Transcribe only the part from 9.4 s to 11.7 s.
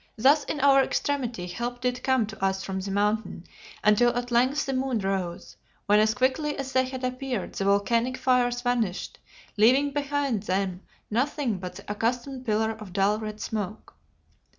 leaving behind them nothing